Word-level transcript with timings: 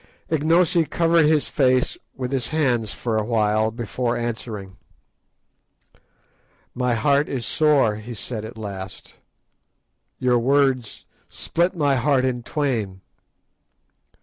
Ignosi 0.31 0.83
covered 0.83 1.27
his 1.27 1.47
face 1.47 1.95
with 2.15 2.31
his 2.31 2.47
hands 2.47 2.91
for 2.91 3.17
a 3.19 3.23
while 3.23 3.69
before 3.69 4.17
answering. 4.17 4.77
"My 6.73 6.95
heart 6.95 7.29
is 7.29 7.45
sore," 7.45 7.97
he 7.97 8.15
said 8.15 8.43
at 8.43 8.57
last; 8.57 9.19
"your 10.17 10.39
words 10.39 11.05
split 11.29 11.75
my 11.75 11.97
heart 11.97 12.25
in 12.25 12.41
twain. 12.41 13.01